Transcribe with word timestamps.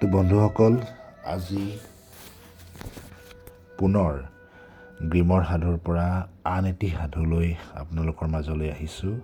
তো 0.00 0.08
বন্ধুসকল 0.08 0.74
আজি 1.32 1.64
পুনৰ 3.78 4.12
গ্ৰীমৰ 5.10 5.42
সাধুৰ 5.48 5.76
পৰা 5.86 6.06
আন 6.54 6.64
এটি 6.70 6.88
সাধুলৈ 6.98 7.48
আপোনালোকৰ 7.80 8.26
মাজলৈ 8.34 8.68
আহিছোঁ। 8.76 9.14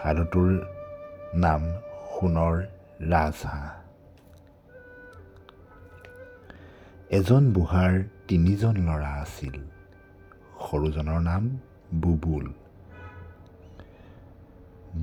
সাধুটোৰ 0.00 0.50
নাম 1.44 1.62
সোণৰ 2.14 2.54
ৰাজহাঁহ। 3.12 3.72
এজন 7.18 7.42
বুঢ়াৰ 7.54 7.92
তিনিজন 8.28 8.74
ল'ৰা 8.86 9.12
আছিল। 9.24 9.56
সৰুজনৰ 10.64 11.20
নাম 11.30 11.42
বুবুল। 12.02 12.46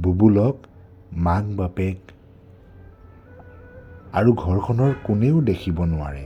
বুবুলক 0.03 0.55
মাক 1.25 1.45
বাপেক 1.59 1.97
আৰু 4.13 4.33
ঘৰখনৰ 4.33 4.93
কোনেও 5.03 5.41
দেখিব 5.41 5.77
নোৱাৰে। 5.83 6.25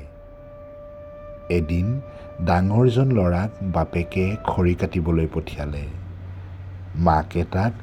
এদিন 1.50 2.02
ডাঙৰজন 2.42 3.12
ল'ৰাক 3.12 3.50
বাপেকে 3.64 4.26
খৰি 4.44 4.74
কাটিবলৈ 4.76 5.28
পঠিয়ালে। 5.34 5.84
মাকে 6.96 7.44
তাক 7.52 7.74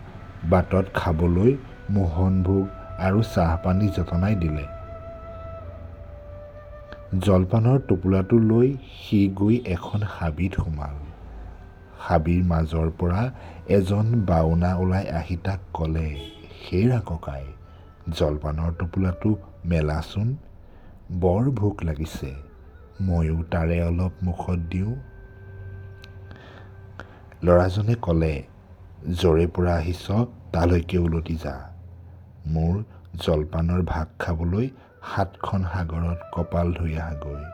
বাটত 0.44 0.86
খাবলৈ 0.94 1.56
মোহনভোগ 1.90 2.64
আৰু 2.98 3.22
চাহপানী 3.34 3.88
যতনাই 3.88 4.34
দিলে। 4.34 4.66
জলপানৰ 7.18 7.78
টোপোলাটো 7.88 8.36
লৈ 8.38 8.76
সি 9.00 9.28
গৈ 9.28 9.56
এখন 9.66 10.00
হাবিত 10.08 10.54
সোমাল। 10.54 10.96
হাবিৰ 12.00 12.42
মাজৰ 12.44 12.88
পৰা 12.98 13.22
এজন 13.68 14.06
বাওনা 14.26 14.74
ওলাই 14.74 15.04
আহি 15.08 15.36
তাক 15.36 15.60
ক'লে 15.74 16.08
হেৰা 16.62 17.00
ককাই 17.06 17.44
জলপানৰ 18.08 18.72
টোপোলাটো 18.72 19.36
মেলাচোন। 19.64 20.36
বৰ 21.12 21.50
ভোক 21.50 21.82
লাগিছে। 21.82 22.34
ময়ো 23.00 23.42
তাৰে 23.50 23.82
অলপ 23.82 24.12
মুখত 24.22 24.58
দিওঁ। 24.58 24.96
ল'ৰাজনে 27.44 27.94
ক'লে 28.02 28.42
য'ৰে 29.08 29.46
পৰা 29.46 29.74
আহিছ 29.74 30.10
তালৈকে 30.52 30.98
উলটি 30.98 31.36
যা। 31.36 31.72
মোৰ 32.46 32.82
জলপানৰ 33.14 33.82
ভাগ 33.82 34.06
খাবলৈ 34.18 34.68
সাতখন 35.14 35.62
সাগৰত 35.62 36.18
কপাল 36.32 36.72
ধুই 36.72 36.98
আহাগৈ। 36.98 37.44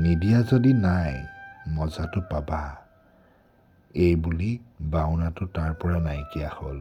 নিদিয়া 0.00 0.42
যদি 0.42 0.72
নাই 0.72 1.26
মজাটো 1.68 2.20
পাবা। 2.20 2.85
এই 3.96 4.14
বুলি 4.16 4.58
বাওনাটো 4.80 5.46
তাৰ 5.46 5.74
পৰা 5.74 5.98
নাইকিয়া 5.98 6.48
হ'ল। 6.48 6.80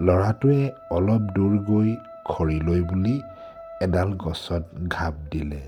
ল'ৰাটোৱে 0.00 0.60
অলপ 0.90 1.22
দূৰ 1.34 1.54
গৈ 1.68 1.96
খৰি 2.24 2.58
লৈ 2.60 2.80
বুলি 2.82 3.14
এডাল 3.80 4.12
গছত 4.14 4.64
ঘাপ 4.88 5.14
দিলে। 5.30 5.62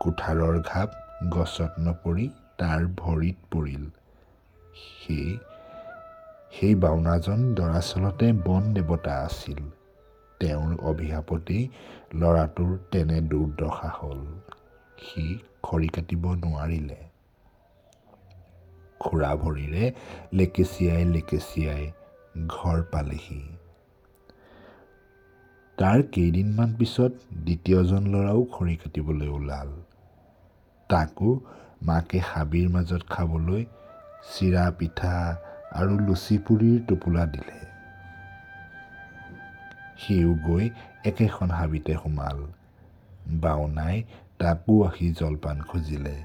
কুঠাৰৰ 0.00 0.60
ঘাপ 0.60 0.90
গছত 1.30 1.72
নপৰি 1.78 2.26
তাৰ 2.58 2.86
ভৰিত 2.96 3.36
পৰিল। 3.52 3.84
সেই 4.74 5.38
সেই 6.52 6.74
বাওনাজন 6.74 7.40
দৰাচলতে 7.54 8.26
বন 8.32 8.62
দেৱতা 8.74 9.14
আছিল। 9.22 9.64
তেওঁৰ 10.40 10.76
অভিশাপতেই 10.82 11.62
ল'ৰাটোৰ 12.14 12.76
তেনে 12.90 13.20
দুৰ্দশা 13.30 13.90
হ'ল। 13.98 14.20
সি 14.98 15.24
খৰি 15.62 15.88
কাটিব 15.88 16.24
নোৱাৰিলে। 16.34 17.13
খুৰা 19.04 19.30
ভৰিৰে 19.42 19.84
লেকেচিয়াই 20.32 21.04
লেকেচিয়াই 21.14 21.84
ঘৰ 22.48 22.82
পালেহি। 22.92 23.42
তাৰ 25.78 26.02
কেইদিনমান 26.14 26.74
পিছত 26.78 27.12
দ্বিতীয়জন 27.44 28.02
ল'ৰাও 28.12 28.42
খৰি 28.54 28.76
কাটিবলৈ 28.76 29.28
ওলাল। 29.28 29.70
তাকো 30.90 31.30
মাকে 31.82 32.20
হাবিৰ 32.30 32.68
মাজত 32.74 33.02
খাবলৈ 33.10 33.62
চিৰা 34.32 34.64
পিঠা 34.78 35.14
আৰু 35.78 35.94
লুচি 36.06 36.36
পুৰিৰ 36.46 36.76
টোপোলা 36.88 37.24
দিলে। 37.26 37.58
সিও 39.98 40.34
গৈ 40.46 40.70
একেখন 41.04 41.50
হাবিতে 41.50 41.94
সোমাল। 42.02 42.38
বাওনাই 43.42 43.96
তাকো 44.38 44.74
আহি 44.84 45.06
জলপান 45.18 45.58
খুজিলে। 45.68 46.16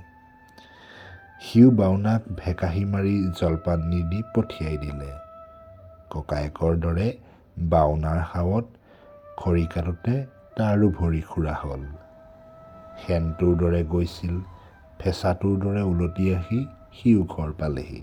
সিও 1.45 1.67
বাওনাক 1.71 2.21
ভেকাহী 2.39 2.83
মাৰি 2.93 3.11
জলপান 3.39 3.79
নিদি 3.91 4.19
পঠিয়াই 4.35 4.77
দিলে। 4.77 5.11
ককায়েকৰ 6.11 6.73
দৰে 6.83 7.07
বাওনাৰ 7.69 8.19
খৰি 9.37 9.65
কাটোতে 9.73 10.15
তাৰো 10.57 10.89
ভৰি 10.99 11.21
খুৰা 11.29 11.53
হ'ল। 11.61 11.83
সেনটোৰ 13.01 13.53
দৰে 13.61 13.81
গৈছিল 13.93 14.35
ফেঁচাটোৰ 14.99 15.55
দৰে 15.63 15.83
উলটি 15.91 16.25
আহি 16.33 16.59
সিও 16.97 17.21
ঘৰ 17.33 17.49
পালেহি। 17.59 18.01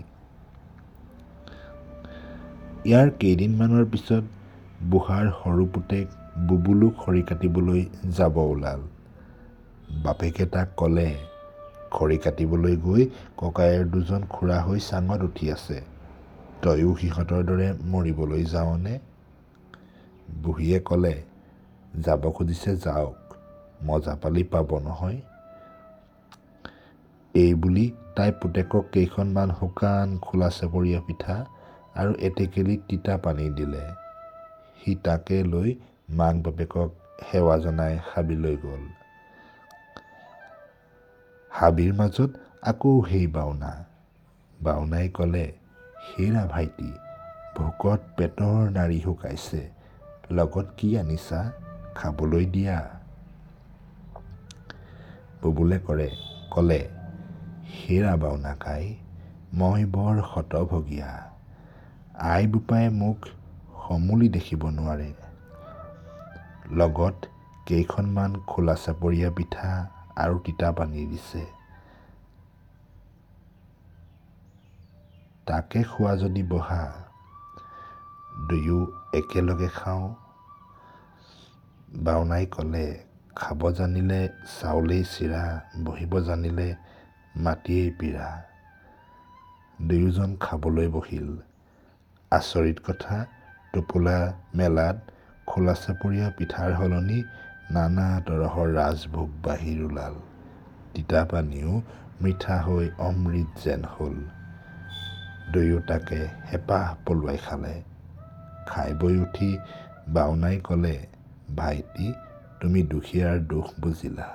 ইয়াৰ 2.89 3.07
কেইদিনমানৰ 3.19 3.85
পিছত 3.91 4.23
বুঢ়াৰ 4.89 5.25
সৰু 5.39 5.65
পুতেক 5.73 6.05
বুবুলু 6.47 6.87
খৰি 6.99 7.21
কাটিবলৈ 7.21 7.81
যাব 8.17 8.35
ওলাল। 8.43 8.81
বাপেকে 10.03 10.45
তাক 10.53 10.69
ক'লে 10.77 11.09
খৰি 11.91 12.17
কাটিবলৈ 12.17 12.75
গৈ 12.77 13.03
ককায়েৰ 13.37 13.83
দুজন 13.85 14.21
খুৰা 14.29 14.57
হৈ 14.61 14.79
চাঙত 14.79 15.21
উঠি 15.23 15.45
আছে। 15.51 15.77
তয়ো 16.61 16.89
সিহঁতৰ 17.01 17.41
দৰে 17.43 17.67
মৰিবলৈ 17.91 18.43
যাৱনে? 18.53 18.93
বুঢ়ীয়ে 20.43 20.79
ক'লে 20.79 21.15
যাব 22.05 22.23
খুজিছে 22.31 22.71
যাওক। 22.75 23.17
মজা 23.83 24.13
পালি 24.15 24.43
পাব 24.43 24.69
নহয়। 24.79 25.19
এই 27.35 27.53
বুলি 27.53 27.85
তাই 28.15 28.31
পুতেকক 28.31 28.85
কেইখনমান 28.93 29.49
শুকান 29.59 30.07
খোলা 30.21 30.49
চেপৰীয়া 30.49 30.99
পিঠা 31.07 31.35
আৰু 31.95 32.11
এটেকেলি 32.19 32.75
তিতা 32.89 33.17
পানী 33.17 33.45
দিলে। 33.49 33.83
সি 34.79 34.91
তাকে 34.95 35.37
লৈ 35.43 35.69
মাক 36.09 36.35
বাপেকক 36.35 36.89
সেৱা 37.27 37.55
জনাই 37.57 37.93
হাবিলৈ 38.09 38.55
গ'ল। 38.55 38.83
হাবিৰ 41.59 41.93
মাজত 41.93 42.31
আকৌ 42.61 43.05
সেই 43.09 43.27
বাওনা। 43.27 43.85
বাওনাই 44.61 45.07
ক'লে 45.09 45.45
হেৰা 46.07 46.45
ভাইটি 46.45 46.91
ভোকত 47.57 47.99
পেটৰ 48.17 48.69
নাড়ী 48.71 48.99
শুকাইছে 48.99 49.61
লগত 50.31 50.67
কি 50.77 50.97
আনিছা? 50.97 51.51
খাবলৈ 51.95 52.45
দিয়া। 52.45 52.77
বুবুলে 55.41 55.79
কৰে 55.79 56.09
ক'লে 56.51 56.81
হেৰা 57.77 58.15
বাওনা 58.15 58.53
কাই 58.55 58.85
মই 59.53 59.85
বৰ 59.85 60.15
হতভগীয়া। 60.23 61.11
আই 62.13 62.47
বোপাই 62.47 62.89
মোক 62.89 63.19
সমূলি 63.87 64.29
দেখিব 64.29 64.61
নোৱাৰে। 64.69 65.09
লগত 66.71 67.17
কেইখনমান 67.65 68.31
খোলা 68.47 68.75
চাপৰীয়া 68.75 69.29
পিঠা 69.31 69.96
আৰু 70.23 70.35
তিতা 70.45 70.69
পানী 70.77 71.01
দিছে। 71.11 71.43
তাকে 75.47 75.79
খোৱা 75.91 76.13
যদি 76.21 76.43
বহা 76.51 76.83
দুয়ো 78.47 78.79
একেলগে 79.19 79.69
খাওঁ। 79.77 80.05
বাওনাই 82.05 82.45
ক'লে 82.53 82.87
খাব 83.39 83.61
জানিলে 83.77 84.21
চাউলেই 84.57 85.03
চিৰা 85.13 85.43
বহিব 85.85 86.13
জানিলে 86.27 86.67
মাটিয়েই 87.43 87.89
পীৰা 87.99 88.29
দুয়োজন 89.87 90.29
খাবলৈ 90.43 90.87
বহিল। 90.95 91.29
আচৰিত 92.31 92.77
কথা 92.87 93.15
টোপোলা 93.73 94.17
মেলাত 94.57 94.97
খোলা 95.49 95.73
চাপৰীয়া 95.83 96.27
পিঠাৰ 96.37 96.69
সলনি 96.79 97.19
নানা 97.71 98.21
তৰহৰ 98.27 98.69
ৰাজভোগ 98.73 99.29
বাহিৰ 99.43 99.83
ওলাল। 99.83 100.13
তিতা 100.93 101.25
পানীও 101.25 101.81
মিঠা 102.21 102.57
হৈ 102.61 102.89
অমৃত 102.97 103.47
যেন 103.63 103.83
হ'ল। 103.83 104.15
দুয়োটাকে 105.53 106.27
হেঁপাহ 106.51 106.95
পলুৱাই 107.05 107.37
খালে। 107.37 107.83
খাই 108.67 108.93
বৈ 108.93 109.17
উঠি 109.17 109.57
বাওনাই 110.07 110.61
ক'লে 110.63 111.07
ভাইটি 111.57 112.13
তুমি 112.61 112.83
দুখীয়াৰ 112.83 113.39
দুখ 113.39 113.67
বুজিলা। 113.79 114.29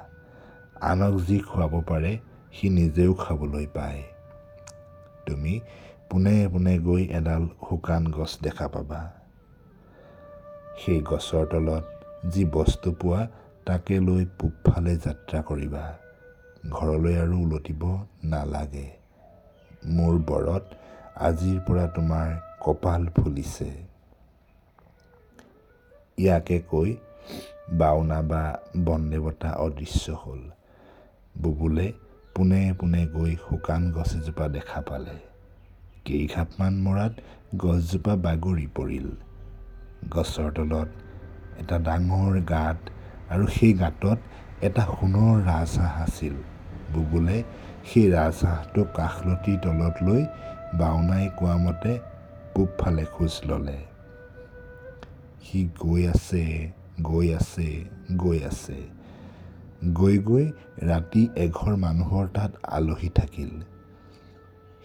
আনক 0.80 1.14
যি 1.26 1.38
খুৱাব 1.38 1.82
পাৰে 1.88 2.18
সি 2.52 2.68
নিজেও 2.68 3.14
খাবলৈ 3.14 3.66
পায়। 3.66 4.02
তুমি 5.26 5.60
পোনে 6.10 6.48
পোনে 6.52 6.78
গৈ 6.78 7.02
এডাল 7.04 7.48
শুকান 7.68 8.04
গছ 8.04 8.38
দেখা 8.42 8.68
পাবা। 8.68 9.12
সেই 10.78 11.00
গছৰ 11.00 11.46
তলত 11.46 12.01
যি 12.30 12.44
বস্তু 12.44 12.92
পোৱা 12.92 13.28
তাকে 13.66 14.00
লৈ 14.00 14.26
পূবফালে 14.38 14.96
যাত্ৰা 14.96 15.42
কৰিবা। 15.42 15.98
ঘৰলৈ 16.70 17.16
আৰু 17.18 17.38
উলটিব 17.38 17.82
নালাগে। 18.24 18.90
মোৰ 19.86 20.18
বৰত 20.18 20.64
আজিৰ 21.16 21.60
পৰা 21.60 21.86
তোমাৰ 21.86 22.28
কপাল 22.60 23.06
ফুলিছে। 23.06 23.70
ইয়াকে 26.18 26.58
কৈ 26.58 26.96
বাওনা 27.72 28.22
বা 28.22 28.60
বনদেৱতা 28.84 29.50
অদৃশ্য 29.50 30.12
হ'ল। 30.12 30.50
বুবুলে 31.38 31.92
পোনে 32.34 32.74
পোনে 32.80 33.06
গৈ 33.06 33.36
শুকান 33.48 33.92
গছ 33.92 34.16
এজোপা 34.16 34.48
দেখা 34.48 34.80
পালে। 34.80 35.16
কেইঘাপমান 36.04 36.74
মৰাত 36.74 37.12
গছজোপা 37.56 38.16
বাগৰি 38.16 38.66
পৰিল। 38.66 39.10
গছৰ 40.10 40.52
তলত 40.52 40.88
এটা 41.60 41.76
ডাঙৰ 41.86 42.34
গাঁত 42.52 42.78
আৰু 43.32 43.44
সেই 43.46 43.72
গাঁতত 43.72 44.18
এটা 44.66 44.82
সোণৰ 44.86 45.34
ৰাজহাঁহ 45.48 46.02
আছিল। 46.02 46.34
বুবুলে 46.92 47.38
সেই 47.88 48.06
ৰাজহাঁহটো 48.12 48.82
কাষলতিৰ 48.96 49.58
তলত 49.62 49.96
লৈ 50.06 50.22
বাওনাই 50.74 51.26
কোৱা 51.38 51.56
মতে 51.56 51.92
পূবফালে 52.54 53.04
খোজ 53.04 53.34
ল'লে। 53.44 53.78
সি 55.44 55.58
গৈ 55.80 56.02
আছে 56.06 56.44
গৈ 57.02 57.28
আছে 57.34 57.68
গৈ 58.16 58.38
আছে। 58.50 58.78
গৈ 59.92 60.16
গৈ 60.18 60.46
ৰাতি 60.82 61.22
এঘৰ 61.36 61.72
মানুহৰ 61.76 62.24
তাত 62.26 62.52
আলহী 62.62 63.08
থাকিল। 63.08 63.52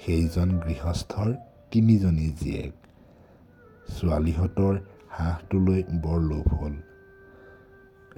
সেইজন 0.06 0.50
গৃহস্থৰ 0.60 1.28
তিনিজনী 1.72 2.28
জীয়েক। 2.42 2.74
ছোৱালীহঁতৰ 3.96 4.74
হাঁহটোলৈ 5.18 5.84
বৰ 6.02 6.20
লোভ 6.22 6.48
হ'ল। 6.54 6.76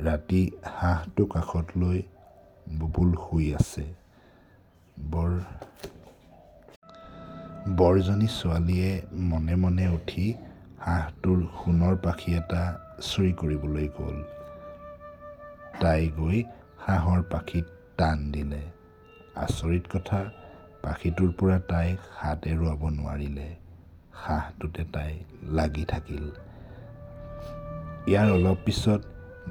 ৰাতি 0.06 0.42
হাঁহটো 0.74 1.26
কাষত 1.26 1.68
লৈ 1.78 2.02
বুবুল 2.80 3.14
শুই 3.14 3.54
আছে। 3.56 3.86
বৰ 5.10 5.32
বৰজনী 7.78 8.28
ছোৱালীয়ে 8.28 8.92
মনে 9.30 9.56
মনে 9.56 9.88
উঠি 9.88 10.26
হাঁহটোৰ 10.82 11.40
সোণৰ 11.58 11.96
পাখি 12.04 12.36
এটা 12.36 12.62
চুৰি 13.02 13.32
কৰিবলৈ 13.34 13.88
গ'ল। 13.98 14.18
তাই 15.82 16.08
গৈ 16.08 16.44
হাঁহৰ 16.80 17.22
পাখিত 17.24 17.66
টান 17.98 18.32
দিলে। 18.32 18.62
আচৰিত 19.36 19.84
কথা 19.94 20.20
পাখিটোৰ 20.84 21.32
পৰা 21.40 21.58
তাই 21.60 21.98
হাত 22.20 22.48
এৰুৱাব 22.48 22.82
নোৱাৰিলে। 22.90 23.48
হাঁহটোতে 24.14 24.84
তাই 24.94 25.20
লাগি 25.52 25.86
থাকিল। 25.86 26.32
ইয়াৰ 28.10 28.32
অলপ 28.32 28.58
পিছত 28.66 29.02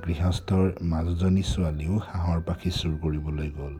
গৃহস্থৰ 0.04 0.64
মাজুজনী 0.82 1.42
ছোৱালীও 1.42 1.98
হাঁহৰ 2.06 2.40
পাখি 2.46 2.70
চুৰ 2.70 2.94
কৰিবলৈ 3.02 3.50
গ'ল। 3.50 3.74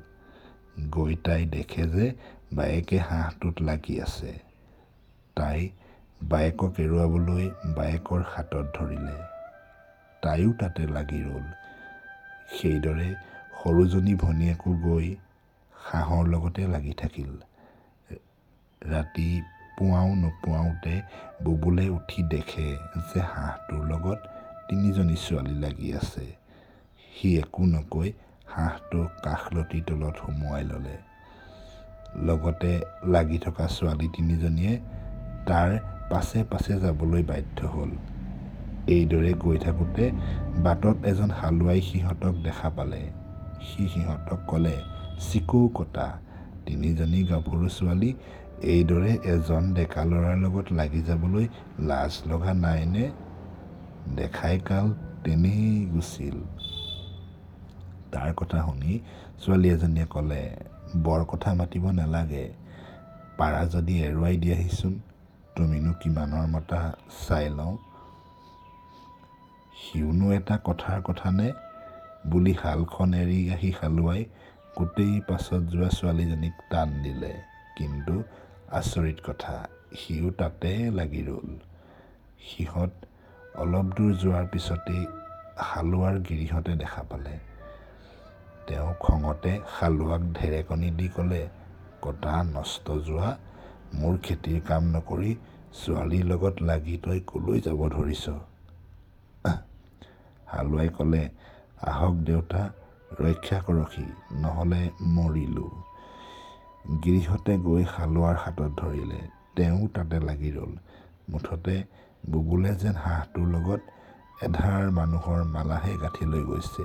গৈ 0.90 1.16
তাই 1.25 1.46
দেখে 1.46 1.86
যে 1.88 2.06
বায়েকে 2.52 2.98
হাঁহটোত 2.98 3.62
লাগি 3.62 4.00
আছে। 4.00 4.32
তাই 5.36 5.69
বায়েকক 6.22 6.72
এৰুৱাবলৈ 6.80 7.50
বায়েকৰ 7.75 8.22
হাতত 8.36 8.66
ধৰিলে। 8.78 9.16
তাইও 10.22 10.52
তাতে 10.52 10.86
লাগি 10.86 11.20
ৰ'ল। 11.22 11.44
সেইদৰে 12.54 13.08
সৰুজনী 13.58 14.14
ভনীয়েকো 14.14 14.70
গৈ 14.86 15.14
হাঁহৰ 15.72 16.25
লগতে 16.28 16.62
লাগি 16.66 16.92
থাকিল। 16.92 17.30
ৰাতি 18.82 19.28
পুৱাওঁ 19.78 20.16
নোপুৱাওঁতে 20.16 20.94
বুবুলে 21.44 21.88
উঠি 21.88 22.22
দেখে 22.22 22.69
যে 23.08 23.20
হাঁহটোৰ 23.34 23.86
লগত 23.86 24.38
তিনিজনী 24.69 25.17
ছোৱালী 25.25 25.55
লাগি 25.65 25.88
আছে। 26.00 26.25
সি 27.12 27.29
একো 27.43 27.62
নকৈ 27.75 28.09
হাঁহটো 28.55 29.00
কাষলতিৰ 29.25 29.82
তলত 29.88 30.15
সুমুৱাই 30.20 30.65
ল'লে। 30.70 30.97
লগতে 32.26 32.73
লাগি 33.15 33.38
থকা 33.44 33.65
ছোৱালী 33.76 34.06
তিনিজনীয়ে 34.17 34.75
তাৰ 35.49 35.70
পাছে 36.11 36.38
পাছে 36.50 36.75
যাবলৈ 36.85 37.23
বাধ্য 37.31 37.59
হ'ল। 37.75 37.91
এইদৰে 38.94 39.32
গৈ 39.44 39.59
থাকোঁতে 39.65 40.05
বাটত 40.65 40.97
এজন 41.11 41.31
হালোৱাই 41.41 41.81
সিহঁতক 41.88 42.35
দেখা 42.47 42.69
পালে। 42.76 43.03
সি 43.67 43.82
সিহঁতক 43.93 44.41
ক'লে 44.50 44.76
চিকৌ 45.26 45.62
কটা 45.76 46.09
তিনিজনী 46.67 47.21
গাভৰু 47.31 47.67
ছোৱালী 47.76 48.11
এইদৰে 48.75 49.12
এজন 49.32 49.62
ডেকা 49.76 50.03
ল'ৰাৰ 50.11 50.37
লগত 50.44 50.67
লাগি 50.79 51.00
যাবলৈ 51.09 51.47
লাজ 51.88 52.12
লগা 52.31 52.53
নাইনে? 52.64 53.05
দেখাই 54.16 54.58
কাল 54.58 54.87
তেনেই 55.25 55.87
গুচিল 55.93 56.38
তাৰ 58.12 58.31
কথা 58.34 58.58
শুনি 58.66 58.93
ছোৱালী 59.40 59.69
এজনীয়ে 59.70 60.06
ক'লে 60.06 60.43
বৰ 60.96 61.25
কথা 61.25 61.55
মাতিব 61.55 61.90
নালাগে। 61.90 62.46
পাৰা 63.38 63.62
যদি 63.66 63.94
এৰুৱাই 64.02 64.37
দিয়াহিচোন। 64.37 64.94
তুমিনো 65.56 65.93
কিমানৰ 66.00 66.46
মতা 66.46 66.81
চাই 67.28 67.49
লওঁ? 67.49 67.76
সিওনো 69.81 70.32
এটা 70.32 70.58
কথাৰ 70.64 71.02
কথানে 71.02 71.52
বুলি 72.26 72.54
শালখন 72.62 73.14
এৰি 73.14 73.52
আহি 73.52 73.70
হালোৱাই 73.82 74.25
গোটেই 74.78 75.20
পাছত 75.28 75.62
যোৱা 75.72 75.88
ছোৱালীজনীক 75.88 76.52
টান 76.70 76.88
দিলে। 77.02 77.32
কিন্তু 77.76 78.22
আচৰিত 78.70 79.19
কথা 79.26 79.69
সিও 79.96 80.31
তাতে 80.31 80.90
লাগি 80.90 81.22
ৰ'ল। 81.22 81.58
সিহঁত 82.49 82.90
অলপ 83.58 83.87
দূৰ 83.96 84.10
যোৱাৰ 84.14 84.44
পিছতেই 84.46 85.02
হালোৱাৰ 85.60 86.16
গিৰিহঁতে 86.19 86.75
দেখা 86.76 87.02
পালে। 87.02 87.34
তেওঁ 88.66 88.90
খঙতে 89.00 89.52
হালোৱাক 89.76 90.22
ঢেৰেকনি 90.32 90.90
দি 90.90 91.08
ক'লে 91.08 91.43
কটা 92.02 92.34
নষ্ট 92.50 92.87
যোৱা 93.06 93.31
মোৰ 93.94 94.14
খেতিৰ 94.22 94.60
কাম 94.60 94.82
নকৰি 94.93 95.31
ছোৱালীৰ 95.75 96.25
লগত 96.25 96.56
লাগি 96.62 96.96
তই 96.99 97.20
কলৈ 97.26 97.58
যাব 97.60 97.81
ধৰিছ? 97.88 98.25
হালোৱাই 100.52 100.88
ক'লে 100.88 101.22
আহক 101.82 102.14
দেউতা 102.25 102.62
ৰক্ষা 103.20 103.58
কৰকহি 103.66 104.06
নহ'লে 104.38 104.82
মৰিলোঁ। 105.11 105.70
গিৰিহঁতে 107.04 107.54
গৈ 107.58 107.84
হালোৱাৰ 107.94 108.37
হাতত 108.37 108.70
ধৰিলে। 108.81 109.20
তেওঁ 109.56 109.82
তাতে 109.94 110.19
লাগি 110.20 110.50
ৰ'ল। 110.52 110.72
মুঠতে 111.31 111.75
বুবুলে 112.30 112.72
যেন 112.75 112.96
হাঁহটোৰ 113.04 113.46
লগত 113.54 113.80
এধাৰ 114.46 114.84
মানুহৰ 114.98 115.40
মালাহে 115.54 115.94
গাঁঠি 116.02 116.25
লৈ 116.25 116.42
গৈছে। 116.50 116.84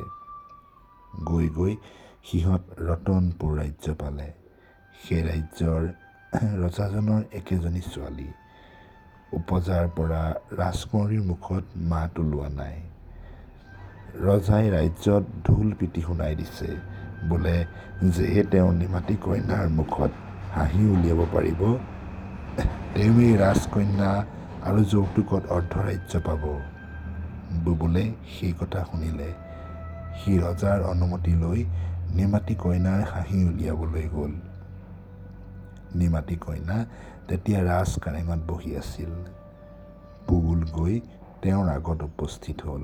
গৈ 1.25 1.47
গৈ 1.57 1.73
সিহঁত 2.27 2.63
ৰতনপুৰ 2.89 3.51
ৰাজ্য 3.59 3.85
পালে। 4.01 4.27
সেই 5.03 5.21
ৰাজ্যৰ 5.29 5.83
ৰজাজনৰ 6.63 7.21
একেজনী 7.31 7.81
ছোৱালী। 7.93 8.29
উপজাৰ 9.33 9.85
পৰা 9.97 10.23
ৰাজকুঁৱৰীৰ 10.57 11.23
মুখত 11.29 11.63
মাত 11.91 12.19
ওলোৱা 12.19 12.50
নাই। 12.59 12.77
ৰজাই 14.25 14.65
ৰাজ্যত 14.69 15.23
ঢোল 15.45 15.67
পিটি 15.79 16.01
শুনাই 16.01 16.35
দিছে। 16.35 16.69
বোলে 17.29 17.57
যেয়ে 18.15 18.43
তেওঁ 18.51 18.71
নিমাতী 18.73 19.15
কন্যাৰ 19.23 19.67
মুখত 19.69 20.12
হাঁহি 20.55 20.83
উলিয়াব 20.93 21.21
পাৰিব 21.33 21.62
তেওঁৱেই 22.93 23.33
ৰাজকন্যা 23.38 24.12
আৰু 24.63 24.84
যৌতুকত 24.84 25.43
অৰ্ধৰাজ্য 25.48 26.20
পাব। 26.20 26.43
বুবুলে 27.63 28.03
সেই 28.34 28.53
কথা 28.60 28.82
শুনিলে। 28.91 29.29
সি 30.20 30.32
ৰজাৰ 30.39 30.79
অনুমতি 30.82 31.34
লৈ 31.34 31.60
নিমাতী 32.15 32.55
কইনাৰ 32.55 33.01
হাঁহি 33.03 33.39
উলিয়াবলৈ 33.46 34.05
গ'ল। 34.15 34.34
নিমাতী 35.96 36.36
কইনা 36.36 36.77
তেতিয়া 37.27 37.60
ৰাজ 37.63 37.89
কাৰেঙত 38.03 38.39
বহি 38.48 38.72
আছিল। 38.77 39.12
বুবুল 40.27 40.62
গৈ 40.72 40.96
তেওঁৰ 41.41 41.67
আগত 41.70 42.00
উপস্থিত 42.03 42.58
হ'ল। 42.62 42.84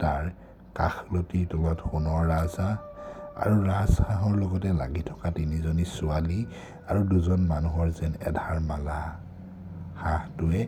তাৰ 0.00 0.24
কাষলতিৰ 0.74 1.46
তলত 1.50 1.78
সোণৰ 1.90 2.22
ৰাজহাঁহ 2.28 2.76
আৰু 3.42 3.56
ৰাজহাঁহৰ 3.64 4.34
লগতে 4.36 4.68
লাগি 4.72 5.02
থকা 5.02 5.28
তিনিজনী 5.30 5.84
ছোৱালী 5.84 6.40
আৰু 6.88 7.00
দুজন 7.04 7.40
মানুহৰ 7.52 7.88
যেন 7.90 8.12
এধাৰ 8.28 8.60
মালা। 8.60 9.00
হাঁহটোৱে 10.02 10.60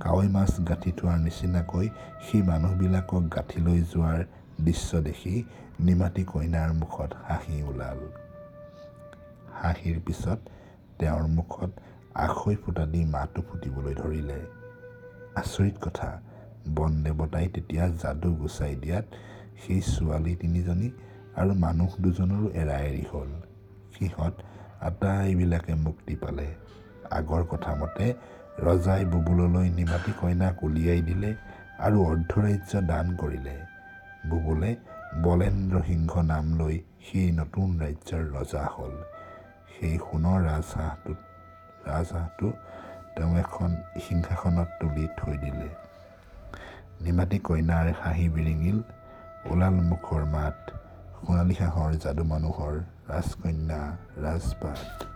কাৱৈ 0.00 0.26
মাছ 0.36 0.52
গাঁঠি 0.68 0.90
থোৱাৰ 0.98 1.18
নিচিনাকৈ 1.18 1.86
সেই 2.26 2.42
মানুহবিলাকক 2.42 3.22
গাঁঠি 3.36 3.60
লৈ 3.66 3.80
যোৱাৰ 3.92 4.20
দৃশ্য 4.64 4.90
দেখি 5.08 5.34
নিমাতী 5.80 6.22
কইনাৰ 6.32 6.70
মুখত 6.72 7.10
হাঁহি 7.28 7.56
ওলাল। 7.62 8.00
হাঁহিৰ 9.60 9.98
পিছত 10.06 10.38
তেওঁৰ 10.98 11.26
মুখত 11.38 11.70
আখৈ 12.26 12.56
ফুটা 12.56 12.84
দি 12.92 13.00
মাতো 13.14 13.40
ফুটিবলৈ 13.48 13.94
ধৰিলে। 13.94 14.38
আচৰিত 15.36 15.76
কথা 15.80 16.08
বনদেৱতাই 16.76 17.46
তেতিয়া 17.54 17.84
যাদু 18.02 18.30
গুচাই 18.34 18.74
দিয়াত 18.74 19.06
সেই 19.62 19.80
ছোৱালী 19.92 20.32
তিনিজনী 20.36 20.88
আৰু 21.40 21.52
মানুহ 21.64 21.90
দুজনৰো 22.00 22.46
এৰা 22.60 22.76
এৰি 22.88 23.04
হ'ল। 23.12 23.30
সিহঁত 23.94 24.34
আটাইবিলাকে 24.80 25.74
মুক্তি 25.86 26.14
পালে। 26.16 26.48
আগৰ 27.10 27.42
কথা 27.50 27.72
মতে 27.74 28.06
ৰজাই 28.64 29.04
বুবুললৈ 29.04 29.68
নিমাতী 29.78 30.12
কইনাক 30.20 30.62
উলিয়াই 30.64 31.00
দিলে 31.08 31.30
আৰু 31.86 31.96
অৰ্ধৰাজ্য 32.10 32.72
দান 32.90 33.06
কৰিলে। 33.20 33.56
বুবুলে 34.30 34.70
বলেন্দ্ৰ 35.24 35.82
সিংহ 35.88 36.12
নাম 36.32 36.46
লৈ 36.58 36.76
সেই 37.06 37.32
নতুন 37.40 37.68
ৰাজ্যৰ 37.80 38.22
ৰজা 38.36 38.64
হ'ল। 38.74 38.94
সেই 39.72 39.98
সোণৰ 40.04 40.38
ৰাজহাঁহটোত 40.50 41.18
ৰাজহাঁহটো 41.88 42.48
তেওঁ 43.16 43.32
এখন 43.38 43.70
সিংহাসনত 44.04 44.68
তুলি 44.80 45.04
থৈ 45.18 45.36
দিলে। 45.44 45.68
নিমাতী 47.04 47.38
কন্যাৰ 47.38 47.86
হাঁহি 48.00 48.26
বিৰিঙিল 48.36 48.78
ওলাল 49.50 49.76
মুখৰ 49.90 50.22
মাত 50.34 50.58
সোণালী 51.20 51.54
হাঁহৰ 51.60 51.92
যাদু 52.04 52.24
মানুহৰ 52.32 52.74
ৰাজকন্যা 53.10 53.82
ৰাজপাট। 54.24 55.15